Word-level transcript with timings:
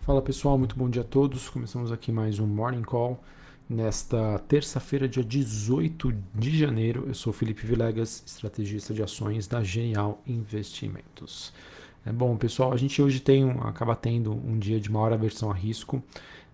Fala 0.00 0.22
pessoal, 0.22 0.56
muito 0.56 0.74
bom 0.76 0.88
dia 0.88 1.02
a 1.02 1.04
todos. 1.04 1.50
Começamos 1.50 1.92
aqui 1.92 2.10
mais 2.10 2.38
um 2.38 2.46
Morning 2.46 2.82
Call 2.82 3.22
nesta 3.68 4.38
terça-feira, 4.48 5.06
dia 5.06 5.22
18 5.22 6.14
de 6.34 6.58
janeiro. 6.58 7.04
Eu 7.06 7.12
sou 7.12 7.34
Felipe 7.34 7.66
Vilegas, 7.66 8.22
estrategista 8.24 8.94
de 8.94 9.02
ações 9.02 9.46
da 9.46 9.62
Genial 9.62 10.22
Investimentos. 10.26 11.52
É 12.04 12.10
bom, 12.10 12.34
pessoal, 12.38 12.72
a 12.72 12.78
gente 12.78 13.00
hoje 13.02 13.20
tem 13.20 13.44
um, 13.44 13.60
acaba 13.60 13.94
tendo 13.94 14.32
um 14.32 14.58
dia 14.58 14.80
de 14.80 14.90
maior 14.90 15.12
aversão 15.12 15.50
a 15.50 15.54
risco, 15.54 16.02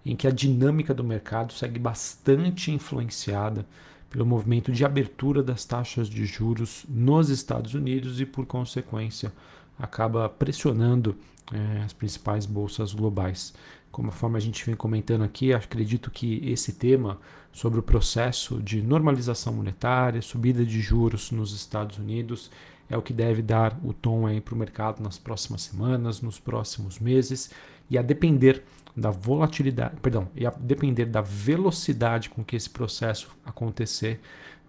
em 0.05 0.17
que 0.17 0.27
a 0.27 0.33
dinâmica 0.33 0.93
do 0.93 1.05
mercado 1.05 1.53
segue 1.53 1.79
bastante 1.79 2.73
influenciada 2.73 3.65
pelo 4.11 4.27
movimento 4.27 4.73
de 4.73 4.85
abertura 4.85 5.41
das 5.41 5.65
taxas 5.65 6.09
de 6.09 6.27
juros 6.27 6.85
nos 6.89 7.31
Estados 7.31 7.75
Unidos 7.75 8.21
e, 8.21 8.27
por 8.27 8.45
consequência, 8.45 9.33
acaba 9.79 10.29
pressionando 10.29 11.16
é, 11.52 11.82
as 11.82 11.93
principais 11.93 12.46
bolsas 12.46 12.93
globais. 12.93 13.54
Como 13.90 14.12
a 14.36 14.40
gente 14.40 14.64
vem 14.67 14.75
comentando 14.75 15.25
aqui, 15.25 15.53
acredito 15.54 16.11
que 16.11 16.40
esse 16.50 16.75
tema 16.75 17.18
sobre 17.50 17.79
o 17.81 17.82
processo 17.82 18.62
de 18.62 18.82
normalização 18.82 19.54
monetária, 19.54 20.20
subida 20.20 20.64
de 20.64 20.81
juros 20.81 21.31
nos 21.31 21.54
Estados 21.54 21.96
Unidos, 21.96 22.50
é 22.90 22.96
o 22.96 23.03
que 23.03 23.12
deve 23.12 23.40
dar 23.40 23.79
o 23.82 23.93
tom 23.93 24.25
para 24.40 24.54
o 24.54 24.58
mercado 24.58 25.03
nas 25.03 25.18
próximas 25.18 25.62
semanas, 25.62 26.20
nos 26.20 26.39
próximos 26.39 26.98
meses, 26.98 27.50
e 27.89 27.96
a 27.96 28.03
depender 28.03 28.62
da 28.96 29.11
volatilidade, 29.11 29.96
perdão, 30.00 30.29
e 30.34 30.46
a 30.46 30.50
depender 30.50 31.06
da 31.06 31.20
velocidade 31.20 32.31
com 32.31 32.45
que 32.45 32.56
esse 32.56 32.70
processo 32.70 33.28
acontecer, 33.45 34.20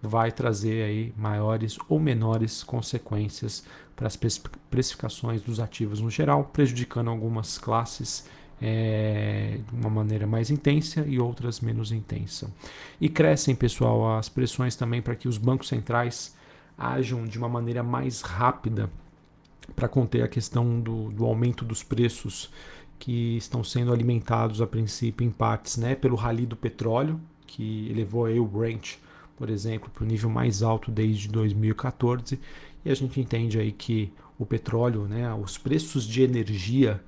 vai 0.02 0.30
trazer 0.30 0.84
aí 0.84 1.12
maiores 1.16 1.78
ou 1.88 1.98
menores 1.98 2.62
consequências 2.62 3.64
para 3.96 4.06
as 4.06 4.16
precificações 4.70 5.42
dos 5.42 5.58
ativos 5.58 6.00
no 6.00 6.08
geral, 6.08 6.44
prejudicando 6.44 7.10
algumas 7.10 7.58
classes 7.58 8.24
é, 8.60 9.58
de 9.66 9.74
uma 9.74 9.90
maneira 9.90 10.26
mais 10.26 10.50
intensa 10.50 11.04
e 11.06 11.18
outras 11.18 11.60
menos 11.60 11.92
intensa. 11.92 12.52
E 13.00 13.08
crescem, 13.08 13.54
pessoal, 13.54 14.16
as 14.16 14.28
pressões 14.28 14.76
também 14.76 15.02
para 15.02 15.16
que 15.16 15.28
os 15.28 15.38
bancos 15.38 15.68
centrais 15.68 16.36
ajam 16.76 17.24
de 17.24 17.38
uma 17.38 17.48
maneira 17.48 17.82
mais 17.82 18.20
rápida 18.20 18.88
para 19.74 19.88
conter 19.88 20.22
a 20.22 20.28
questão 20.28 20.80
do, 20.80 21.10
do, 21.10 21.24
aumento 21.24 21.64
dos 21.64 21.82
preços 21.82 22.50
que 22.98 23.36
estão 23.36 23.62
sendo 23.62 23.92
alimentados 23.92 24.60
a 24.62 24.66
princípio 24.66 25.26
em 25.26 25.30
partes 25.30 25.76
né, 25.76 25.94
pelo 25.94 26.16
rally 26.16 26.46
do 26.46 26.56
petróleo, 26.56 27.20
que 27.46 27.88
elevou 27.90 28.24
aí 28.24 28.38
o 28.40 28.46
Brent, 28.46 28.96
por 29.38 29.48
exemplo, 29.48 29.88
para 29.88 30.02
o 30.02 30.06
nível 30.06 30.28
mais 30.28 30.62
alto 30.62 30.90
desde 30.90 31.28
2014 31.28 32.38
e 32.84 32.90
a 32.90 32.94
gente 32.94 33.20
entende 33.20 33.58
aí 33.58 33.70
que 33.70 34.12
o 34.36 34.44
petróleo, 34.44 35.06
né, 35.06 35.32
os 35.34 35.56
preços 35.56 36.04
de 36.04 36.22
energia, 36.22 37.00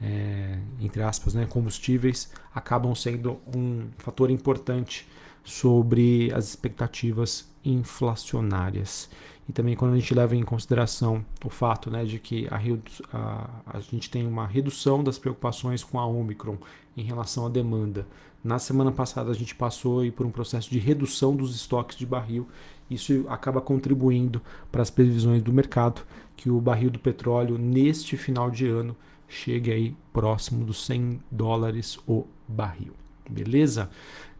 é, 0.00 0.58
entre 0.80 1.02
aspas, 1.02 1.34
né, 1.34 1.44
combustíveis, 1.46 2.32
acabam 2.54 2.94
sendo 2.94 3.40
um 3.54 3.88
fator 3.98 4.30
importante 4.30 5.08
sobre 5.44 6.32
as 6.32 6.48
expectativas 6.48 7.50
inflacionárias. 7.64 9.10
E 9.48 9.52
também 9.52 9.74
quando 9.74 9.94
a 9.94 9.98
gente 9.98 10.14
leva 10.14 10.36
em 10.36 10.42
consideração 10.44 11.24
o 11.44 11.50
fato 11.50 11.90
né, 11.90 12.04
de 12.04 12.18
que 12.18 12.46
a, 12.48 12.60
a, 13.12 13.78
a 13.78 13.80
gente 13.80 14.08
tem 14.08 14.26
uma 14.26 14.46
redução 14.46 15.02
das 15.02 15.18
preocupações 15.18 15.82
com 15.82 15.98
a 15.98 16.06
Omicron 16.06 16.58
em 16.96 17.02
relação 17.02 17.46
à 17.46 17.48
demanda. 17.48 18.06
Na 18.42 18.58
semana 18.58 18.90
passada 18.90 19.30
a 19.30 19.34
gente 19.34 19.54
passou 19.54 20.10
por 20.12 20.26
um 20.26 20.30
processo 20.30 20.70
de 20.70 20.78
redução 20.78 21.36
dos 21.36 21.54
estoques 21.54 21.96
de 21.96 22.04
barril 22.04 22.48
isso 22.92 23.24
acaba 23.28 23.60
contribuindo 23.60 24.42
para 24.70 24.82
as 24.82 24.90
previsões 24.90 25.42
do 25.42 25.52
mercado 25.52 26.02
que 26.36 26.50
o 26.50 26.60
barril 26.60 26.90
do 26.90 26.98
petróleo 26.98 27.56
neste 27.56 28.16
final 28.16 28.50
de 28.50 28.66
ano 28.66 28.94
chegue 29.28 29.72
aí 29.72 29.96
próximo 30.12 30.64
dos 30.64 30.84
100 30.84 31.20
dólares 31.30 31.98
o 32.06 32.26
barril. 32.46 32.92
Beleza? 33.28 33.88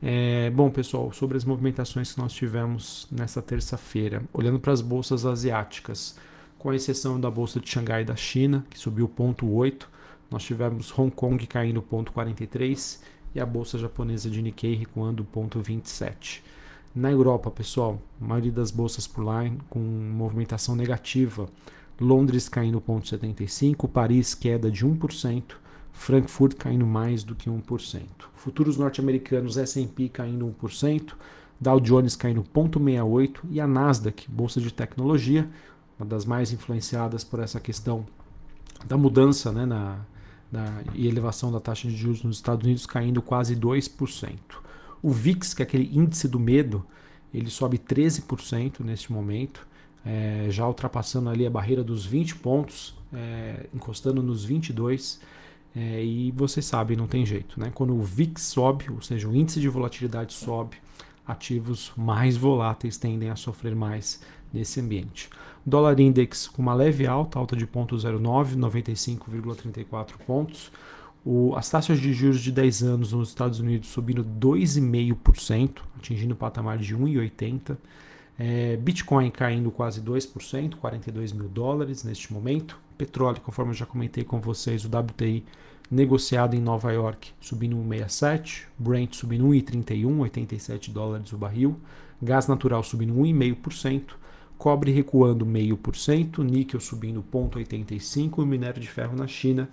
É, 0.02 0.50
bom, 0.50 0.68
pessoal, 0.70 1.12
sobre 1.12 1.36
as 1.38 1.44
movimentações 1.44 2.12
que 2.12 2.20
nós 2.20 2.32
tivemos 2.32 3.06
nessa 3.10 3.40
terça-feira, 3.40 4.22
olhando 4.34 4.58
para 4.58 4.72
as 4.72 4.82
bolsas 4.82 5.24
asiáticas, 5.24 6.18
com 6.58 6.74
exceção 6.74 7.18
da 7.18 7.30
bolsa 7.30 7.58
de 7.58 7.70
Xangai 7.70 8.04
da 8.04 8.16
China, 8.16 8.66
que 8.68 8.78
subiu 8.78 9.08
0,8, 9.08 9.86
nós 10.30 10.42
tivemos 10.42 10.96
Hong 10.98 11.10
Kong 11.10 11.46
caindo 11.46 11.80
0,43 11.80 13.00
e 13.34 13.40
a 13.40 13.46
bolsa 13.46 13.78
japonesa 13.78 14.28
de 14.30 14.42
Nikkei 14.42 14.74
recuando 14.74 15.24
0,27. 15.24 16.40
Na 16.94 17.10
Europa, 17.10 17.50
pessoal, 17.50 17.98
a 18.20 18.24
maioria 18.24 18.52
das 18.52 18.70
bolsas 18.70 19.06
por 19.06 19.24
lá 19.24 19.42
com 19.70 19.78
movimentação 19.78 20.76
negativa. 20.76 21.48
Londres 22.00 22.48
caindo 22.48 22.80
0,75%, 22.80 23.88
Paris 23.88 24.34
queda 24.34 24.70
de 24.70 24.84
1%, 24.84 25.42
Frankfurt 25.92 26.56
caindo 26.56 26.86
mais 26.86 27.22
do 27.22 27.34
que 27.34 27.48
1%. 27.48 28.02
Futuros 28.34 28.76
norte-americanos 28.76 29.56
S&P 29.56 30.08
caindo 30.08 30.54
1%, 30.60 31.12
Dow 31.60 31.78
Jones 31.80 32.16
caindo 32.16 32.42
0,68% 32.42 33.38
e 33.50 33.60
a 33.60 33.66
Nasdaq, 33.66 34.28
bolsa 34.28 34.60
de 34.60 34.72
tecnologia, 34.72 35.48
uma 35.98 36.04
das 36.04 36.24
mais 36.24 36.52
influenciadas 36.52 37.22
por 37.22 37.40
essa 37.40 37.60
questão 37.60 38.04
da 38.84 38.96
mudança 38.96 39.52
né, 39.52 39.64
na, 39.64 40.00
na, 40.52 40.82
e 40.94 41.08
elevação 41.08 41.50
da 41.50 41.58
taxa 41.58 41.88
de 41.88 41.96
juros 41.96 42.22
nos 42.22 42.36
Estados 42.36 42.64
Unidos, 42.64 42.84
caindo 42.84 43.22
quase 43.22 43.56
2%. 43.56 44.36
O 45.02 45.10
VIX, 45.10 45.54
que 45.54 45.62
é 45.62 45.64
aquele 45.64 45.90
índice 45.96 46.28
do 46.28 46.38
medo, 46.38 46.84
ele 47.32 47.50
sobe 47.50 47.78
13% 47.78 48.80
neste 48.80 49.10
momento, 49.10 49.66
é, 50.04 50.46
já 50.50 50.66
ultrapassando 50.68 51.30
ali 51.30 51.46
a 51.46 51.50
barreira 51.50 51.82
dos 51.82 52.04
20 52.04 52.36
pontos, 52.36 52.94
é, 53.12 53.66
encostando 53.74 54.22
nos 54.22 54.44
22. 54.44 55.20
É, 55.74 56.04
e 56.04 56.30
você 56.32 56.60
sabe, 56.60 56.94
não 56.94 57.06
tem 57.06 57.24
jeito, 57.24 57.58
né? 57.58 57.72
Quando 57.74 57.94
o 57.94 58.02
VIX 58.02 58.42
sobe, 58.42 58.90
ou 58.90 59.00
seja, 59.00 59.26
o 59.26 59.34
índice 59.34 59.58
de 59.58 59.68
volatilidade 59.68 60.34
sobe, 60.34 60.76
ativos 61.26 61.92
mais 61.96 62.36
voláteis 62.36 62.98
tendem 62.98 63.30
a 63.30 63.36
sofrer 63.36 63.74
mais 63.74 64.20
nesse 64.52 64.80
ambiente. 64.80 65.28
Dólar 65.64 65.98
index 66.00 66.48
com 66.48 66.60
uma 66.60 66.74
leve 66.74 67.06
alta, 67.06 67.38
alta 67.38 67.56
de 67.56 67.66
0,09, 67.66 68.56
95,34 68.56 70.14
pontos. 70.26 70.70
O, 71.24 71.54
as 71.54 71.70
taxas 71.70 72.00
de 72.00 72.12
juros 72.12 72.40
de 72.40 72.50
10 72.50 72.82
anos 72.82 73.12
nos 73.12 73.28
Estados 73.28 73.60
Unidos 73.60 73.88
subindo 73.88 74.24
2,5%, 74.24 75.78
atingindo 75.96 76.34
o 76.34 76.36
patamar 76.36 76.78
de 76.78 76.96
1,80%. 76.96 77.76
É, 78.38 78.76
Bitcoin 78.76 79.30
caindo 79.30 79.70
quase 79.70 80.00
2%, 80.00 80.76
42 80.76 81.32
mil 81.32 81.48
dólares 81.48 82.02
neste 82.02 82.32
momento. 82.32 82.78
Petróleo, 82.98 83.40
conforme 83.40 83.70
eu 83.70 83.76
já 83.76 83.86
comentei 83.86 84.24
com 84.24 84.40
vocês, 84.40 84.84
o 84.84 84.88
WTI 84.88 85.44
negociado 85.90 86.54
em 86.54 86.60
Nova 86.60 86.90
York 86.90 87.32
subindo 87.40 87.76
1,67, 87.76 88.64
Brent 88.78 89.14
subindo 89.14 89.44
1,31, 89.44 90.20
87 90.20 90.90
dólares 90.90 91.32
o 91.32 91.36
barril, 91.36 91.78
gás 92.20 92.48
natural 92.48 92.82
subindo 92.82 93.14
1,5%, 93.14 94.14
cobre 94.62 94.92
recuando 94.92 95.44
0,5%, 95.44 96.38
níquel 96.44 96.78
subindo 96.78 97.20
0,85% 97.20 98.44
e 98.44 98.46
minério 98.46 98.80
de 98.80 98.88
ferro 98.88 99.16
na 99.16 99.26
China 99.26 99.68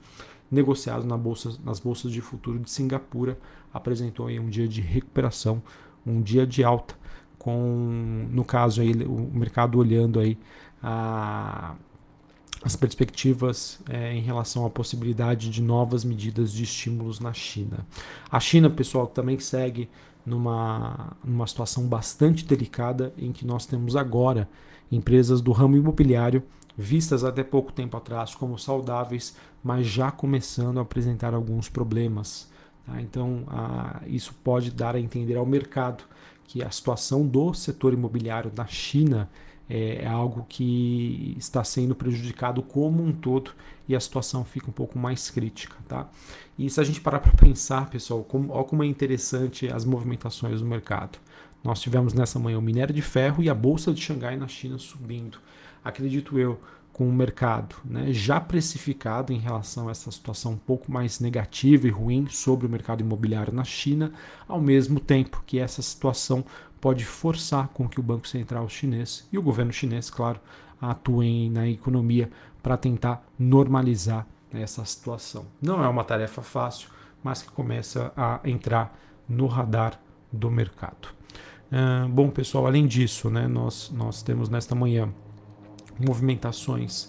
negociado 0.50 1.06
na 1.06 1.16
bolsa, 1.16 1.56
nas 1.64 1.80
bolsas 1.80 2.12
de 2.12 2.20
futuro 2.22 2.58
de 2.58 2.72
Singapura, 2.72 3.38
apresentou 3.72 4.26
aí 4.26 4.40
um 4.40 4.50
dia 4.50 4.68
de 4.68 4.82
recuperação, 4.82 5.62
um 6.04 6.24
dia 6.24 6.44
de 6.48 6.64
alta, 6.64 6.96
com 7.38 8.28
no 8.32 8.44
caso 8.44 8.82
aí 8.82 8.92
o 9.04 9.30
mercado 9.32 9.78
olhando 9.78 10.20
aí 10.20 10.40
a, 10.82 11.76
as 12.64 12.76
perspectivas 12.76 13.80
é, 13.90 14.14
em 14.14 14.22
relação 14.22 14.66
à 14.66 14.70
possibilidade 14.70 15.50
de 15.50 15.62
novas 15.62 16.04
medidas 16.04 16.52
de 16.52 16.64
estímulos 16.64 17.20
na 17.20 17.34
China. 17.34 17.86
A 18.30 18.40
China, 18.40 18.70
pessoal, 18.70 19.08
também 19.08 19.40
segue 19.40 19.90
numa, 20.26 21.16
numa 21.24 21.48
situação 21.48 21.88
bastante 21.88 22.46
delicada 22.46 23.14
em 23.18 23.32
que 23.32 23.46
nós 23.46 23.66
temos 23.66 23.96
agora 23.96 24.50
empresas 24.92 25.42
do 25.42 25.52
ramo 25.52 25.78
imobiliário 25.78 26.44
vistas 26.78 27.26
até 27.26 27.44
pouco 27.44 27.74
tempo 27.74 27.98
atrás 27.98 28.34
como 28.34 28.58
saudáveis, 28.58 29.36
mas 29.62 29.86
já 29.86 30.12
começando 30.12 30.78
a 30.78 30.82
apresentar 30.82 31.34
alguns 31.34 31.68
problemas. 31.68 32.50
Tá? 32.86 33.02
Então, 33.02 33.44
a, 33.48 34.02
isso 34.08 34.34
pode 34.44 34.72
dar 34.72 34.96
a 34.96 35.00
entender 35.00 35.36
ao 35.36 35.46
mercado 35.46 36.06
que 36.46 36.64
a 36.64 36.72
situação 36.72 37.28
do 37.28 37.54
setor 37.54 37.94
imobiliário 37.94 38.52
na 38.56 38.66
China 38.66 39.30
é, 39.70 40.04
é 40.04 40.08
algo 40.08 40.46
que 40.50 41.36
está 41.38 41.64
sendo 41.64 41.94
prejudicado 41.96 42.62
como 42.62 43.04
um 43.04 43.12
todo 43.12 43.52
e 43.88 43.96
a 43.96 44.00
situação 44.00 44.44
fica 44.44 44.70
um 44.70 44.74
pouco 44.74 44.98
mais 44.98 45.30
crítica. 45.30 45.76
Tá? 45.88 46.10
E 46.58 46.70
se 46.70 46.80
a 46.80 46.84
gente 46.84 47.02
parar 47.02 47.20
para 47.20 47.32
pensar, 47.34 47.90
pessoal, 47.90 48.24
como, 48.24 48.52
olha 48.52 48.64
como 48.64 48.84
é 48.84 48.88
interessante 48.88 49.68
as 49.68 49.86
movimentações 49.86 50.60
do 50.62 50.66
mercado. 50.66 51.20
Nós 51.64 51.82
tivemos 51.82 52.14
nessa 52.14 52.40
manhã 52.40 52.58
o 52.58 52.62
minério 52.62 52.96
de 52.96 53.02
ferro 53.02 53.44
e 53.44 53.50
a 53.50 53.54
bolsa 53.54 53.94
de 53.94 54.02
Xangai 54.02 54.38
na 54.38 54.48
China 54.48 54.78
subindo 54.78 55.40
acredito 55.84 56.38
eu, 56.38 56.60
com 56.92 57.08
o 57.08 57.14
mercado 57.14 57.76
né, 57.86 58.12
já 58.12 58.42
precificado 58.42 59.32
em 59.32 59.38
relação 59.38 59.88
a 59.88 59.92
essa 59.92 60.12
situação 60.12 60.54
um 60.54 60.58
pouco 60.58 60.92
mais 60.92 61.20
negativa 61.20 61.88
e 61.88 61.90
ruim 61.90 62.28
sobre 62.30 62.68
o 62.68 62.70
mercado 62.70 63.02
imobiliário 63.02 63.54
na 63.54 63.64
China, 63.64 64.12
ao 64.48 64.60
mesmo 64.60 65.00
tempo 65.00 65.44
que 65.46 65.60
essa 65.60 65.82
situação 65.82 66.44
pode 66.80 67.06
forçar 67.06 67.68
com 67.70 67.88
que 67.88 68.00
o 68.00 68.04
Banco 68.04 68.28
Central 68.28 68.68
chinês 68.70 69.28
e 69.32 69.38
o 69.38 69.42
governo 69.42 69.72
chinês, 69.72 70.10
claro, 70.10 70.40
atuem 70.82 71.50
na 71.50 71.68
economia 71.68 72.30
para 72.64 72.78
tentar 72.78 73.26
normalizar 73.38 74.26
essa 74.52 74.84
situação. 74.86 75.46
Não 75.62 75.84
é 75.84 75.88
uma 75.88 76.04
tarefa 76.04 76.42
fácil, 76.42 76.90
mas 77.24 77.42
que 77.42 77.52
começa 77.52 78.12
a 78.16 78.40
entrar 78.44 78.98
no 79.28 79.46
radar 79.46 80.00
do 80.32 80.50
mercado. 80.50 81.10
Bom, 82.10 82.30
pessoal, 82.30 82.66
além 82.66 82.88
disso, 82.88 83.30
né, 83.30 83.48
nós, 83.48 83.92
nós 83.94 84.24
temos 84.24 84.50
nesta 84.50 84.74
manhã 84.74 85.14
movimentações 86.00 87.04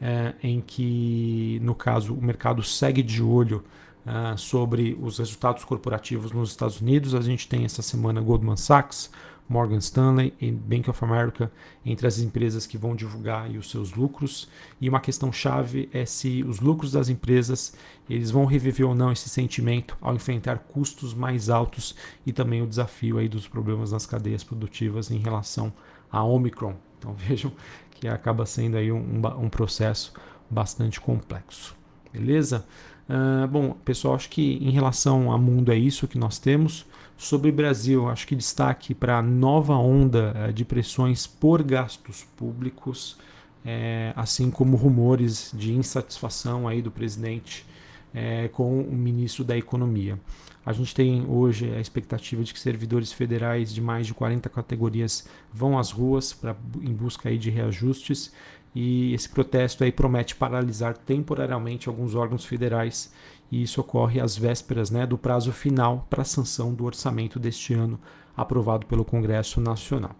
uh, 0.00 0.34
em 0.42 0.60
que, 0.60 1.58
no 1.62 1.74
caso, 1.74 2.14
o 2.14 2.22
mercado 2.22 2.62
segue 2.62 3.02
de 3.02 3.22
olho 3.22 3.64
uh, 4.06 4.36
sobre 4.38 4.98
os 5.00 5.18
resultados 5.18 5.64
corporativos 5.64 6.32
nos 6.32 6.50
Estados 6.50 6.80
Unidos. 6.80 7.14
A 7.14 7.20
gente 7.20 7.48
tem 7.48 7.64
essa 7.64 7.82
semana 7.82 8.20
Goldman 8.20 8.56
Sachs, 8.56 9.10
Morgan 9.48 9.78
Stanley 9.78 10.32
e 10.40 10.50
Bank 10.50 10.88
of 10.88 11.04
America 11.04 11.50
entre 11.84 12.06
as 12.06 12.18
empresas 12.18 12.66
que 12.66 12.78
vão 12.78 12.96
divulgar 12.96 13.50
os 13.50 13.70
seus 13.70 13.92
lucros. 13.92 14.48
E 14.80 14.88
uma 14.88 15.00
questão 15.00 15.32
chave 15.32 15.88
é 15.92 16.06
se 16.06 16.42
os 16.42 16.60
lucros 16.60 16.92
das 16.92 17.08
empresas 17.08 17.74
eles 18.08 18.30
vão 18.30 18.46
reviver 18.46 18.86
ou 18.86 18.94
não 18.94 19.12
esse 19.12 19.28
sentimento 19.28 19.96
ao 20.00 20.14
enfrentar 20.14 20.58
custos 20.60 21.12
mais 21.12 21.50
altos 21.50 21.94
e 22.24 22.32
também 22.32 22.62
o 22.62 22.66
desafio 22.66 23.18
aí 23.18 23.28
dos 23.28 23.46
problemas 23.46 23.92
nas 23.92 24.06
cadeias 24.06 24.42
produtivas 24.42 25.10
em 25.10 25.18
relação 25.18 25.72
a 26.10 26.22
Omicron. 26.22 26.74
Então 26.98 27.12
vejam 27.16 27.52
que 27.90 28.08
acaba 28.08 28.46
sendo 28.46 28.76
aí 28.76 28.90
um, 28.90 29.22
um 29.38 29.48
processo 29.48 30.12
bastante 30.50 31.00
complexo. 31.00 31.76
Beleza? 32.12 32.64
Uh, 33.08 33.46
bom, 33.48 33.72
pessoal, 33.84 34.14
acho 34.14 34.30
que 34.30 34.54
em 34.62 34.70
relação 34.70 35.30
ao 35.30 35.38
mundo 35.38 35.70
é 35.70 35.76
isso 35.76 36.08
que 36.08 36.18
nós 36.18 36.38
temos. 36.38 36.86
Sobre 37.16 37.52
Brasil, 37.52 38.08
acho 38.08 38.26
que 38.26 38.34
destaque 38.34 38.94
para 38.94 39.18
a 39.18 39.22
nova 39.22 39.74
onda 39.76 40.34
uh, 40.48 40.52
de 40.52 40.64
pressões 40.64 41.26
por 41.26 41.62
gastos 41.62 42.24
públicos, 42.36 43.18
é, 43.64 44.12
assim 44.14 44.50
como 44.50 44.76
rumores 44.76 45.50
de 45.54 45.72
insatisfação 45.72 46.68
aí 46.68 46.82
do 46.82 46.90
presidente 46.90 47.64
é, 48.12 48.48
com 48.48 48.80
o 48.80 48.92
ministro 48.94 49.42
da 49.42 49.56
Economia. 49.56 50.18
A 50.66 50.72
gente 50.72 50.94
tem 50.94 51.26
hoje 51.28 51.70
a 51.74 51.80
expectativa 51.80 52.42
de 52.42 52.54
que 52.54 52.60
servidores 52.60 53.12
federais 53.12 53.72
de 53.72 53.82
mais 53.82 54.06
de 54.06 54.14
40 54.14 54.48
categorias 54.48 55.26
vão 55.52 55.78
às 55.78 55.90
ruas 55.90 56.32
pra, 56.32 56.56
em 56.80 56.92
busca 56.92 57.28
aí 57.28 57.36
de 57.36 57.50
reajustes 57.50 58.32
e 58.74 59.14
esse 59.14 59.28
protesto 59.28 59.84
aí 59.84 59.92
promete 59.92 60.34
paralisar 60.34 60.96
temporariamente 60.96 61.88
alguns 61.88 62.14
órgãos 62.14 62.44
federais 62.44 63.12
e 63.50 63.62
isso 63.62 63.80
ocorre 63.80 64.20
às 64.20 64.36
vésperas 64.36 64.90
né, 64.90 65.06
do 65.06 65.16
prazo 65.16 65.52
final 65.52 66.06
para 66.10 66.22
a 66.22 66.24
sanção 66.24 66.74
do 66.74 66.84
orçamento 66.84 67.38
deste 67.38 67.72
ano 67.72 68.00
aprovado 68.36 68.86
pelo 68.86 69.04
Congresso 69.04 69.60
Nacional. 69.60 70.16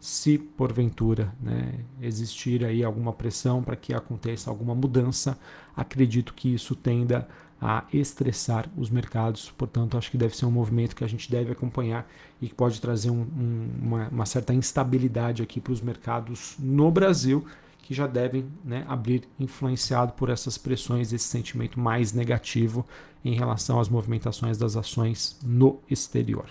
Se 0.00 0.38
porventura 0.38 1.34
né, 1.40 1.80
existir 2.00 2.64
aí 2.64 2.84
alguma 2.84 3.12
pressão 3.12 3.62
para 3.62 3.76
que 3.76 3.92
aconteça 3.92 4.48
alguma 4.48 4.74
mudança, 4.74 5.38
acredito 5.76 6.32
que 6.32 6.54
isso 6.54 6.74
tenda 6.74 7.28
a 7.60 7.84
estressar 7.92 8.70
os 8.76 8.88
mercados. 8.88 9.50
Portanto, 9.50 9.98
acho 9.98 10.10
que 10.10 10.16
deve 10.16 10.36
ser 10.36 10.46
um 10.46 10.50
movimento 10.50 10.94
que 10.94 11.02
a 11.02 11.08
gente 11.08 11.28
deve 11.28 11.50
acompanhar 11.50 12.08
e 12.40 12.48
que 12.48 12.54
pode 12.54 12.80
trazer 12.80 13.10
um, 13.10 13.22
um, 13.22 13.70
uma, 13.82 14.08
uma 14.08 14.26
certa 14.26 14.54
instabilidade 14.54 15.42
aqui 15.42 15.60
para 15.60 15.72
os 15.72 15.80
mercados 15.80 16.54
no 16.58 16.90
Brasil 16.92 17.44
que 17.88 17.94
já 17.94 18.06
devem 18.06 18.44
né, 18.62 18.84
abrir 18.86 19.26
influenciado 19.40 20.12
por 20.12 20.28
essas 20.28 20.58
pressões, 20.58 21.10
esse 21.10 21.24
sentimento 21.24 21.80
mais 21.80 22.12
negativo 22.12 22.84
em 23.24 23.32
relação 23.32 23.80
às 23.80 23.88
movimentações 23.88 24.58
das 24.58 24.76
ações 24.76 25.38
no 25.42 25.80
exterior. 25.88 26.44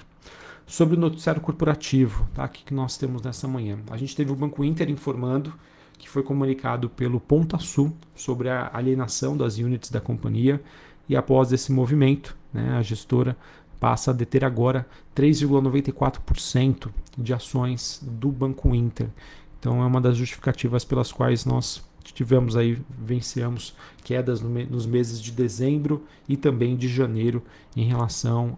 Sobre 0.65 0.97
o 0.97 0.99
noticiário 0.99 1.39
corporativo, 1.39 2.27
tá? 2.33 2.43
o 2.45 2.49
que 2.49 2.73
nós 2.73 2.97
temos 2.97 3.21
nessa 3.21 3.47
manhã? 3.47 3.77
A 3.91 3.97
gente 3.97 4.15
teve 4.15 4.31
o 4.31 4.35
Banco 4.35 4.63
Inter 4.63 4.89
informando 4.89 5.53
que 5.99 6.09
foi 6.09 6.23
comunicado 6.23 6.89
pelo 6.89 7.19
Ponta 7.19 7.59
Sul 7.59 7.95
sobre 8.15 8.49
a 8.49 8.71
alienação 8.73 9.37
das 9.37 9.59
units 9.59 9.91
da 9.91 10.01
companhia 10.01 10.59
e 11.07 11.15
após 11.15 11.51
esse 11.51 11.71
movimento, 11.71 12.35
né, 12.51 12.77
a 12.79 12.81
gestora 12.81 13.37
passa 13.79 14.09
a 14.09 14.13
deter 14.13 14.43
agora 14.43 14.87
3,94% 15.15 16.89
de 17.15 17.31
ações 17.31 18.01
do 18.01 18.31
Banco 18.31 18.73
Inter. 18.73 19.09
Então 19.59 19.81
é 19.81 19.85
uma 19.85 20.01
das 20.01 20.17
justificativas 20.17 20.85
pelas 20.85 21.11
quais 21.11 21.45
nós 21.45 21.83
tivemos 22.03 22.55
aí, 22.55 22.79
vencemos 22.97 23.75
quedas 24.03 24.41
no, 24.41 24.49
nos 24.49 24.85
meses 24.85 25.21
de 25.21 25.31
dezembro 25.31 26.03
e 26.27 26.37
também 26.37 26.75
de 26.75 26.87
janeiro 26.87 27.43
em 27.75 27.83
relação 27.83 28.57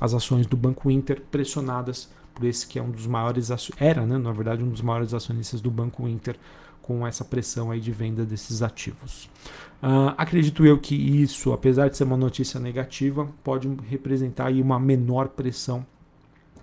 às 0.00 0.14
ações 0.14 0.46
do 0.46 0.56
Banco 0.56 0.90
Inter 0.90 1.22
pressionadas 1.30 2.10
por 2.34 2.44
esse 2.44 2.66
que 2.66 2.78
é 2.78 2.82
um 2.82 2.90
dos 2.90 3.06
maiores, 3.06 3.48
era, 3.78 4.04
né, 4.04 4.18
na 4.18 4.30
verdade, 4.30 4.62
um 4.62 4.68
dos 4.68 4.82
maiores 4.82 5.14
acionistas 5.14 5.62
do 5.62 5.70
Banco 5.70 6.06
Inter 6.06 6.36
com 6.82 7.04
essa 7.06 7.24
pressão 7.24 7.70
aí 7.70 7.80
de 7.80 7.90
venda 7.90 8.24
desses 8.24 8.62
ativos. 8.62 9.28
Uh, 9.82 10.14
acredito 10.16 10.64
eu 10.64 10.78
que 10.78 10.94
isso, 10.94 11.52
apesar 11.52 11.88
de 11.88 11.96
ser 11.96 12.04
uma 12.04 12.16
notícia 12.16 12.60
negativa, 12.60 13.26
pode 13.42 13.68
representar 13.88 14.48
aí 14.48 14.60
uma 14.60 14.78
menor 14.78 15.28
pressão 15.28 15.84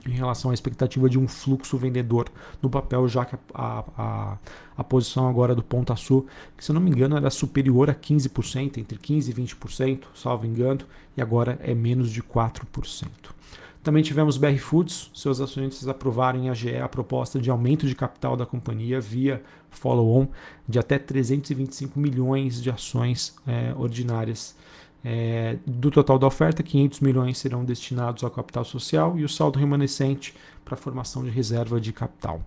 em 0.08 0.12
relação 0.12 0.52
à 0.52 0.54
expectativa 0.54 1.10
de 1.10 1.18
um 1.18 1.28
fluxo 1.28 1.78
vendedor 1.78 2.30
no 2.62 2.70
papel, 2.70 3.08
já 3.08 3.26
que 3.26 3.36
a, 3.54 3.84
a, 3.98 4.38
a 4.78 4.84
posição 4.84 5.28
agora 5.28 5.56
do 5.56 5.64
Ponta 5.64 5.96
Sul, 5.96 6.26
que 6.58 6.64
se 6.64 6.72
eu 6.72 6.74
não 6.74 6.82
me 6.82 6.92
engano 6.92 7.16
era 7.16 7.30
superior 7.30 7.90
a 7.90 7.96
15%, 7.96 8.78
entre 8.78 8.98
15% 8.98 9.28
e 9.28 9.34
20%, 9.34 10.04
salvo 10.14 10.46
engano, 10.46 10.82
e 11.16 11.22
agora 11.22 11.58
é 11.62 11.74
menos 11.74 12.12
de 12.12 12.22
4%. 12.22 13.08
Também 13.84 14.02
tivemos 14.02 14.38
BR 14.38 14.58
Foods, 14.60 15.12
seus 15.14 15.42
acionistas 15.42 15.90
aprovaram 15.90 16.40
em 16.40 16.50
AGE 16.50 16.78
a 16.78 16.88
proposta 16.88 17.38
de 17.38 17.50
aumento 17.50 17.86
de 17.86 17.94
capital 17.94 18.38
da 18.38 18.46
companhia 18.46 19.02
via 19.02 19.44
follow-on 19.70 20.28
de 20.68 20.80
até 20.80 20.98
325 20.98 22.00
milhões 22.00 22.62
de 22.62 22.70
ações 22.70 23.36
é, 23.46 23.74
ordinárias 23.76 24.56
é, 25.04 25.58
do 25.66 25.92
total 25.92 26.18
da 26.18 26.28
oferta, 26.28 26.64
500 26.64 27.02
milhões 27.02 27.38
serão 27.38 27.66
destinados 27.66 28.24
ao 28.24 28.32
capital 28.32 28.64
social 28.64 29.20
e 29.20 29.24
o 29.24 29.30
saldo 29.30 29.60
remanescente 29.60 30.34
para 30.64 30.76
a 30.76 30.78
formação 30.78 31.24
de 31.24 31.30
reserva 31.30 31.80
de 31.82 31.92
capital. 31.92 32.42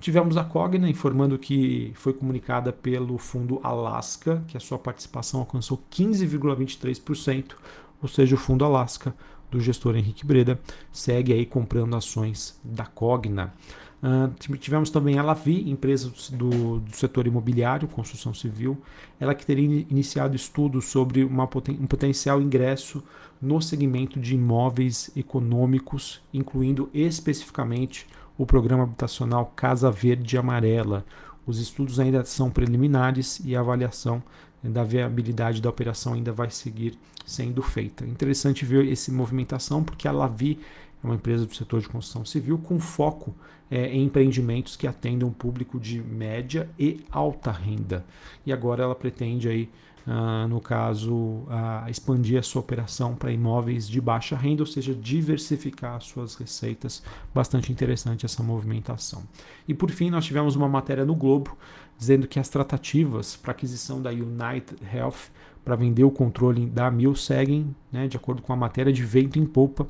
Tivemos 0.00 0.36
a 0.36 0.44
Cogna 0.44 0.88
informando 0.88 1.38
que 1.38 1.92
foi 1.94 2.12
comunicada 2.12 2.72
pelo 2.72 3.18
fundo 3.18 3.60
Alaska 3.62 4.42
que 4.46 4.56
a 4.56 4.60
sua 4.60 4.78
participação 4.78 5.40
alcançou 5.40 5.82
15,23%, 5.90 7.52
ou 8.00 8.08
seja, 8.08 8.36
o 8.36 8.38
fundo 8.38 8.64
Alaska 8.64 9.14
do 9.50 9.60
gestor 9.60 9.96
Henrique 9.96 10.24
Breda 10.24 10.60
segue 10.92 11.32
aí 11.32 11.44
comprando 11.44 11.96
ações 11.96 12.58
da 12.62 12.86
Cogna. 12.86 13.52
Uh, 14.00 14.56
tivemos 14.58 14.90
também 14.90 15.18
a 15.18 15.22
Lavi, 15.22 15.68
empresa 15.68 16.12
do, 16.32 16.78
do, 16.78 16.96
setor 16.96 17.26
imobiliário, 17.26 17.88
construção 17.88 18.32
civil, 18.32 18.80
ela 19.18 19.34
que 19.34 19.44
teria 19.44 19.84
iniciado 19.90 20.36
estudos 20.36 20.86
sobre 20.86 21.24
uma, 21.24 21.44
um 21.44 21.86
potencial 21.86 22.40
ingresso 22.40 23.02
no 23.42 23.60
segmento 23.60 24.20
de 24.20 24.36
imóveis 24.36 25.10
econômicos, 25.16 26.20
incluindo 26.32 26.88
especificamente 26.94 28.06
o 28.36 28.46
programa 28.46 28.84
habitacional 28.84 29.52
Casa 29.56 29.90
Verde 29.90 30.38
Amarela. 30.38 31.04
Os 31.44 31.58
estudos 31.58 31.98
ainda 31.98 32.24
são 32.24 32.50
preliminares 32.50 33.40
e 33.44 33.56
a 33.56 33.60
avaliação 33.60 34.22
da 34.62 34.84
viabilidade 34.84 35.62
da 35.62 35.70
operação 35.70 36.14
ainda 36.14 36.32
vai 36.32 36.50
seguir 36.50 36.98
sendo 37.24 37.62
feita. 37.62 38.04
Interessante 38.04 38.64
ver 38.64 38.90
essa 38.90 39.12
movimentação, 39.12 39.82
porque 39.82 40.08
a 40.08 40.12
Lavi 40.12 40.58
é 41.02 41.06
uma 41.06 41.14
empresa 41.14 41.46
do 41.46 41.54
setor 41.54 41.80
de 41.80 41.88
construção 41.88 42.24
civil 42.24 42.58
com 42.58 42.78
foco 42.78 43.34
é, 43.70 43.86
em 43.86 44.04
empreendimentos 44.04 44.76
que 44.76 44.86
atendem 44.86 45.26
um 45.26 45.32
público 45.32 45.78
de 45.78 46.02
média 46.02 46.68
e 46.78 47.04
alta 47.10 47.50
renda. 47.50 48.04
E 48.44 48.52
agora 48.52 48.82
ela 48.82 48.94
pretende 48.94 49.48
aí, 49.48 49.68
uh, 50.06 50.48
no 50.48 50.60
caso, 50.60 51.44
expandir 51.88 52.38
a 52.38 52.42
sua 52.42 52.60
operação 52.60 53.14
para 53.14 53.30
imóveis 53.30 53.88
de 53.88 54.00
baixa 54.00 54.36
renda, 54.36 54.62
ou 54.62 54.66
seja, 54.66 54.94
diversificar 54.94 56.00
suas 56.00 56.34
receitas. 56.34 57.02
Bastante 57.34 57.70
interessante 57.70 58.24
essa 58.24 58.42
movimentação. 58.42 59.22
E 59.66 59.74
por 59.74 59.90
fim, 59.90 60.10
nós 60.10 60.24
tivemos 60.24 60.56
uma 60.56 60.68
matéria 60.68 61.04
no 61.04 61.14
Globo 61.14 61.56
dizendo 61.98 62.28
que 62.28 62.38
as 62.38 62.48
tratativas 62.48 63.36
para 63.36 63.50
aquisição 63.50 64.00
da 64.00 64.10
United 64.10 64.76
Health 64.94 65.30
para 65.64 65.76
vender 65.76 66.04
o 66.04 66.10
controle 66.10 66.64
da 66.64 66.90
Mil 66.90 67.14
seguem, 67.14 67.74
né, 67.92 68.08
de 68.08 68.16
acordo 68.16 68.40
com 68.40 68.52
a 68.52 68.56
matéria 68.56 68.92
de 68.92 69.04
vento 69.04 69.38
em 69.38 69.44
polpa, 69.44 69.86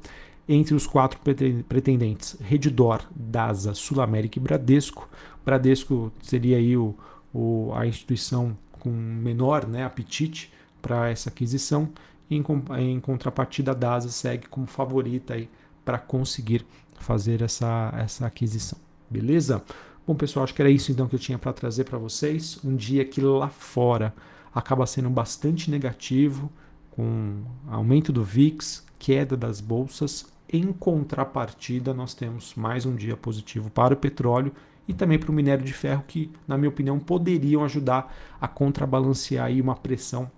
entre 0.48 0.74
os 0.74 0.86
quatro 0.86 1.20
pretendentes, 1.68 2.36
Redditor, 2.40 3.02
DASA, 3.14 3.74
Sul 3.74 4.00
América 4.00 4.38
e 4.38 4.42
Bradesco. 4.42 5.08
Bradesco 5.44 6.10
seria 6.22 6.56
aí 6.56 6.76
o, 6.76 6.96
o, 7.34 7.70
a 7.74 7.86
instituição 7.86 8.56
com 8.72 8.88
menor 8.90 9.66
né, 9.66 9.84
apetite 9.84 10.50
para 10.80 11.10
essa 11.10 11.28
aquisição. 11.28 11.90
Em, 12.30 12.42
em 12.78 13.00
contrapartida, 13.00 13.72
a 13.72 13.74
DASA 13.74 14.08
segue 14.08 14.48
como 14.48 14.66
favorita 14.66 15.38
para 15.84 15.98
conseguir 15.98 16.64
fazer 16.98 17.42
essa, 17.42 17.92
essa 17.96 18.26
aquisição. 18.26 18.78
Beleza? 19.10 19.62
Bom, 20.06 20.14
pessoal, 20.14 20.44
acho 20.44 20.54
que 20.54 20.62
era 20.62 20.70
isso 20.70 20.90
então 20.90 21.06
que 21.06 21.14
eu 21.14 21.18
tinha 21.18 21.38
para 21.38 21.52
trazer 21.52 21.84
para 21.84 21.98
vocês. 21.98 22.58
Um 22.64 22.74
dia 22.74 23.04
que 23.04 23.20
lá 23.20 23.48
fora 23.48 24.14
acaba 24.54 24.86
sendo 24.86 25.10
bastante 25.10 25.70
negativo, 25.70 26.50
com 26.90 27.42
aumento 27.66 28.12
do 28.12 28.24
VIX, 28.24 28.84
queda 28.98 29.36
das 29.36 29.60
bolsas, 29.60 30.26
em 30.50 30.72
contrapartida, 30.72 31.92
nós 31.92 32.14
temos 32.14 32.54
mais 32.54 32.86
um 32.86 32.94
dia 32.94 33.16
positivo 33.16 33.70
para 33.70 33.94
o 33.94 33.96
petróleo 33.96 34.52
e 34.86 34.94
também 34.94 35.18
para 35.18 35.30
o 35.30 35.34
minério 35.34 35.64
de 35.64 35.72
ferro, 35.72 36.02
que, 36.08 36.30
na 36.46 36.56
minha 36.56 36.70
opinião, 36.70 36.98
poderiam 36.98 37.62
ajudar 37.64 38.14
a 38.40 38.48
contrabalancear 38.48 39.46
aí 39.46 39.60
uma 39.60 39.76
pressão 39.76 40.30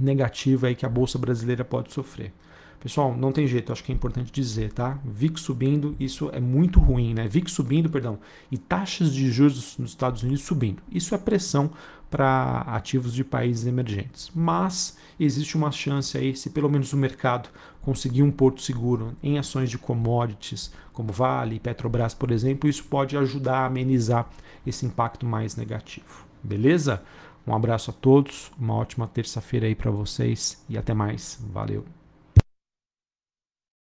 negativa 0.00 0.68
aí 0.68 0.74
que 0.74 0.86
a 0.86 0.88
bolsa 0.88 1.18
brasileira 1.18 1.64
pode 1.64 1.92
sofrer. 1.92 2.32
Pessoal, 2.80 3.16
não 3.16 3.32
tem 3.32 3.46
jeito, 3.46 3.72
acho 3.72 3.82
que 3.82 3.90
é 3.90 3.94
importante 3.94 4.30
dizer, 4.30 4.72
tá? 4.72 4.98
VIX 5.04 5.40
subindo, 5.40 5.96
isso 5.98 6.30
é 6.32 6.40
muito 6.40 6.78
ruim, 6.78 7.14
né? 7.14 7.26
VIX 7.26 7.50
subindo, 7.50 7.90
perdão, 7.90 8.18
e 8.50 8.58
taxas 8.58 9.12
de 9.12 9.30
juros 9.30 9.76
nos 9.78 9.90
Estados 9.90 10.22
Unidos 10.22 10.42
subindo. 10.42 10.82
Isso 10.90 11.14
é 11.14 11.18
pressão 11.18 11.70
para 12.10 12.60
ativos 12.68 13.12
de 13.12 13.24
países 13.24 13.66
emergentes. 13.66 14.30
Mas 14.34 14.96
existe 15.18 15.56
uma 15.56 15.72
chance 15.72 16.16
aí, 16.16 16.36
se 16.36 16.50
pelo 16.50 16.68
menos 16.70 16.92
o 16.92 16.96
mercado 16.96 17.48
conseguir 17.82 18.22
um 18.22 18.30
porto 18.30 18.62
seguro 18.62 19.14
em 19.22 19.38
ações 19.38 19.70
de 19.70 19.78
commodities, 19.78 20.72
como 20.92 21.12
Vale, 21.12 21.60
Petrobras, 21.60 22.14
por 22.14 22.30
exemplo, 22.30 22.68
isso 22.68 22.84
pode 22.84 23.16
ajudar 23.16 23.58
a 23.58 23.66
amenizar 23.66 24.28
esse 24.66 24.86
impacto 24.86 25.26
mais 25.26 25.56
negativo. 25.56 26.24
Beleza? 26.42 27.02
Um 27.46 27.54
abraço 27.54 27.90
a 27.90 27.94
todos, 27.94 28.50
uma 28.58 28.74
ótima 28.74 29.06
terça-feira 29.06 29.66
aí 29.66 29.74
para 29.74 29.90
vocês 29.90 30.64
e 30.68 30.76
até 30.76 30.92
mais. 30.92 31.38
Valeu. 31.52 31.95